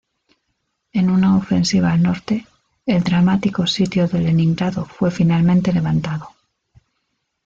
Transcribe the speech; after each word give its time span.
En 0.93 1.11
una 1.11 1.37
ofensiva 1.37 1.91
al 1.91 2.01
norte, 2.01 2.47
el 2.87 3.03
dramático 3.03 3.67
sitio 3.67 4.07
de 4.07 4.17
Leningrado 4.21 4.83
fue 4.85 5.11
finalmente 5.11 5.71
levantado. 5.71 6.29